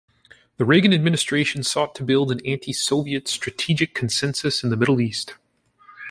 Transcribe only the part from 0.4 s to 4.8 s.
The Reagan Administration sought to build an anti-Soviet strategic consensus in the